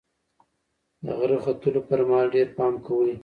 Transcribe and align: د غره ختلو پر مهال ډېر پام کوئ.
د 1.05 1.05
غره 1.17 1.37
ختلو 1.43 1.79
پر 1.89 1.99
مهال 2.09 2.27
ډېر 2.35 2.47
پام 2.57 2.73
کوئ. 2.85 3.13